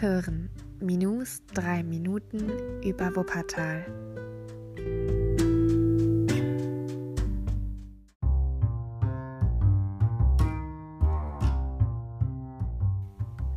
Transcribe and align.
hören 0.00 0.50
Minus 0.78 1.42
3 1.52 1.82
Minuten 1.82 2.48
über 2.84 3.16
Wuppertal. 3.16 3.84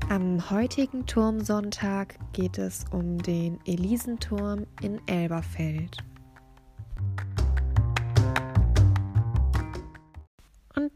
Am 0.09 0.49
heutigen 0.49 1.05
Turmsonntag 1.05 2.15
geht 2.33 2.57
es 2.57 2.85
um 2.89 3.19
den 3.19 3.59
Elisenturm 3.67 4.65
in 4.81 4.99
Elberfeld. 5.05 6.03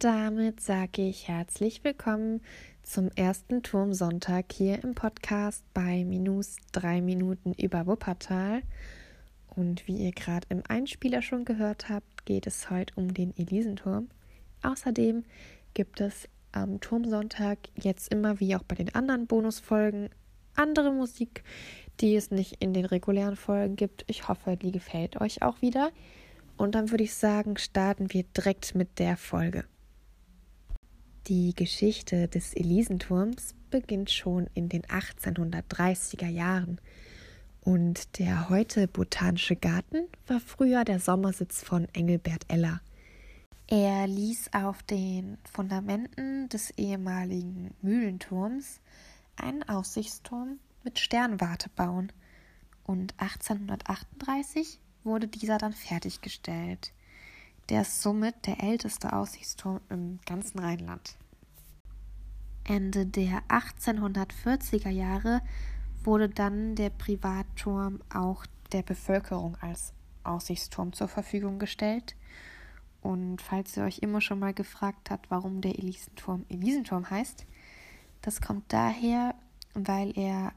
Damit 0.03 0.59
sage 0.61 1.03
ich 1.03 1.27
herzlich 1.27 1.83
willkommen 1.83 2.41
zum 2.81 3.11
ersten 3.11 3.61
Turmsonntag 3.61 4.51
hier 4.51 4.83
im 4.83 4.95
Podcast 4.95 5.63
bei 5.75 6.03
Minus 6.03 6.55
drei 6.71 7.01
Minuten 7.01 7.53
über 7.53 7.85
Wuppertal. 7.85 8.63
Und 9.55 9.87
wie 9.87 9.97
ihr 9.97 10.11
gerade 10.11 10.47
im 10.49 10.63
Einspieler 10.67 11.21
schon 11.21 11.45
gehört 11.45 11.89
habt, 11.89 12.25
geht 12.25 12.47
es 12.47 12.71
heute 12.71 12.95
um 12.95 13.13
den 13.13 13.37
Elisenturm. 13.37 14.09
Außerdem 14.63 15.23
gibt 15.75 16.01
es 16.01 16.27
am 16.51 16.79
Turmsonntag 16.79 17.59
jetzt 17.75 18.11
immer 18.11 18.39
wie 18.39 18.55
auch 18.55 18.63
bei 18.63 18.73
den 18.73 18.95
anderen 18.95 19.27
Bonusfolgen 19.27 20.09
andere 20.55 20.91
Musik, 20.91 21.43
die 21.99 22.15
es 22.15 22.31
nicht 22.31 22.55
in 22.59 22.73
den 22.73 22.85
regulären 22.85 23.35
Folgen 23.35 23.75
gibt. 23.75 24.03
Ich 24.07 24.27
hoffe, 24.27 24.57
die 24.57 24.71
gefällt 24.71 25.21
euch 25.21 25.43
auch 25.43 25.61
wieder. 25.61 25.91
Und 26.57 26.73
dann 26.73 26.89
würde 26.89 27.03
ich 27.03 27.13
sagen, 27.13 27.55
starten 27.57 28.11
wir 28.11 28.23
direkt 28.23 28.73
mit 28.73 28.97
der 28.97 29.15
Folge. 29.15 29.65
Die 31.27 31.53
Geschichte 31.55 32.27
des 32.27 32.55
Elisenturms 32.55 33.53
beginnt 33.69 34.09
schon 34.09 34.47
in 34.55 34.69
den 34.69 34.81
1830er 34.81 36.27
Jahren 36.27 36.81
und 37.61 38.17
der 38.17 38.49
heute 38.49 38.87
Botanische 38.87 39.55
Garten 39.55 40.07
war 40.25 40.39
früher 40.39 40.83
der 40.83 40.99
Sommersitz 40.99 41.63
von 41.63 41.87
Engelbert 41.93 42.45
Eller. 42.47 42.81
Er 43.67 44.07
ließ 44.07 44.49
auf 44.53 44.81
den 44.81 45.37
Fundamenten 45.43 46.49
des 46.49 46.71
ehemaligen 46.71 47.75
Mühlenturms 47.83 48.81
einen 49.35 49.61
Aussichtsturm 49.63 50.57
mit 50.83 50.97
Sternwarte 50.97 51.69
bauen 51.69 52.11
und 52.83 53.13
1838 53.19 54.79
wurde 55.03 55.27
dieser 55.27 55.59
dann 55.59 55.73
fertiggestellt. 55.73 56.93
Der 57.71 57.83
ist 57.83 58.01
somit 58.01 58.47
der 58.47 58.61
älteste 58.61 59.13
Aussichtsturm 59.13 59.79
im 59.87 60.19
ganzen 60.25 60.59
Rheinland. 60.59 61.15
Ende 62.65 63.05
der 63.05 63.43
1840er 63.47 64.89
Jahre 64.89 65.41
wurde 66.03 66.27
dann 66.27 66.75
der 66.75 66.89
Privatturm 66.89 68.01
auch 68.13 68.45
der 68.73 68.81
Bevölkerung 68.81 69.55
als 69.61 69.93
Aussichtsturm 70.25 70.91
zur 70.91 71.07
Verfügung 71.07 71.59
gestellt. 71.59 72.17
Und 72.99 73.41
falls 73.41 73.77
ihr 73.77 73.83
euch 73.83 73.99
immer 73.99 74.19
schon 74.19 74.39
mal 74.39 74.53
gefragt 74.53 75.09
habt, 75.09 75.31
warum 75.31 75.61
der 75.61 75.79
Elisenturm 75.79 76.45
Elisenturm 76.49 77.09
heißt, 77.09 77.45
das 78.21 78.41
kommt 78.41 78.65
daher, 78.73 79.33
weil 79.75 80.11
er 80.19 80.51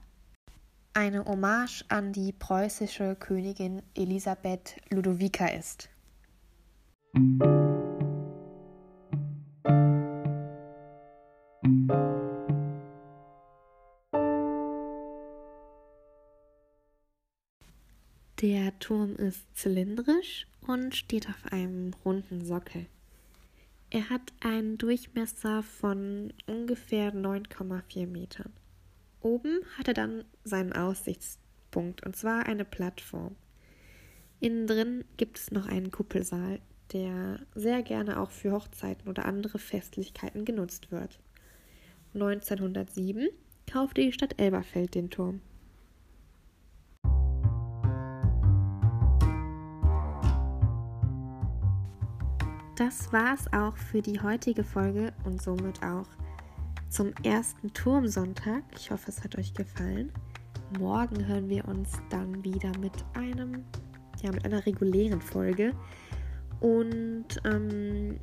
eine 0.94 1.24
Hommage 1.24 1.84
an 1.90 2.12
die 2.12 2.32
preußische 2.32 3.14
Königin 3.14 3.82
Elisabeth 3.94 4.80
Ludovica 4.90 5.46
ist. 5.46 5.90
Der 7.16 7.20
Turm 18.80 19.14
ist 19.14 19.44
zylindrisch 19.56 20.48
und 20.66 20.96
steht 20.96 21.28
auf 21.28 21.52
einem 21.52 21.92
runden 22.04 22.44
Sockel. 22.44 22.86
Er 23.90 24.10
hat 24.10 24.32
einen 24.40 24.76
Durchmesser 24.76 25.62
von 25.62 26.32
ungefähr 26.48 27.14
9,4 27.14 28.08
Metern. 28.08 28.52
Oben 29.20 29.60
hat 29.78 29.86
er 29.86 29.94
dann 29.94 30.24
seinen 30.42 30.72
Aussichtspunkt, 30.72 32.04
und 32.04 32.16
zwar 32.16 32.46
eine 32.46 32.64
Plattform. 32.64 33.36
Innen 34.40 34.66
drin 34.66 35.04
gibt 35.16 35.38
es 35.38 35.52
noch 35.52 35.68
einen 35.68 35.92
Kuppelsaal, 35.92 36.60
der 36.92 37.40
sehr 37.54 37.82
gerne 37.82 38.20
auch 38.20 38.30
für 38.30 38.52
Hochzeiten 38.52 39.08
oder 39.08 39.24
andere 39.24 39.58
Festlichkeiten 39.58 40.44
genutzt 40.44 40.90
wird. 40.90 41.18
1907 42.14 43.28
kaufte 43.70 44.02
die 44.02 44.12
Stadt 44.12 44.40
Elberfeld 44.40 44.94
den 44.94 45.10
Turm. 45.10 45.40
Das 52.76 53.12
war's 53.12 53.46
auch 53.52 53.76
für 53.76 54.02
die 54.02 54.20
heutige 54.20 54.64
Folge 54.64 55.12
und 55.24 55.40
somit 55.40 55.80
auch 55.84 56.08
zum 56.88 57.12
ersten 57.22 57.72
Turmsonntag. 57.72 58.64
Ich 58.76 58.90
hoffe, 58.90 59.10
es 59.10 59.22
hat 59.22 59.38
euch 59.38 59.54
gefallen. 59.54 60.12
Morgen 60.78 61.26
hören 61.26 61.48
wir 61.48 61.66
uns 61.68 61.92
dann 62.10 62.42
wieder 62.42 62.76
mit 62.78 62.92
einem, 63.14 63.64
ja, 64.22 64.32
mit 64.32 64.44
einer 64.44 64.66
regulären 64.66 65.20
Folge. 65.20 65.72
Und 66.64 67.26
ähm, 67.44 68.18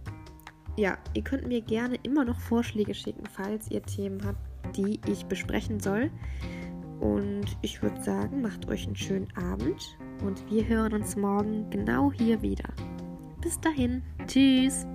ja, 0.75 0.97
ihr 1.13 1.23
könnt 1.23 1.47
mir 1.47 1.61
gerne 1.61 1.97
immer 2.01 2.25
noch 2.25 2.39
Vorschläge 2.39 2.95
schicken, 2.95 3.23
falls 3.31 3.69
ihr 3.69 3.83
Themen 3.83 4.25
habt, 4.25 4.75
die 4.75 4.99
ich 5.05 5.27
besprechen 5.27 5.79
soll. 5.79 6.09
Und 6.99 7.45
ich 7.61 7.83
würde 7.83 8.01
sagen, 8.01 8.41
macht 8.41 8.67
euch 8.67 8.87
einen 8.87 8.95
schönen 8.95 9.31
Abend 9.37 9.95
und 10.25 10.43
wir 10.49 10.67
hören 10.67 10.93
uns 10.93 11.15
morgen 11.15 11.69
genau 11.69 12.11
hier 12.11 12.41
wieder. 12.41 12.69
Bis 13.41 13.59
dahin, 13.59 14.01
tschüss. 14.25 14.87